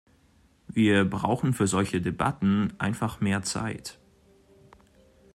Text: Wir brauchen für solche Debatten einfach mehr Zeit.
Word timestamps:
Wir 0.67 1.07
brauchen 1.07 1.53
für 1.53 1.67
solche 1.67 2.01
Debatten 2.01 2.73
einfach 2.79 3.21
mehr 3.21 3.43
Zeit. 3.43 3.99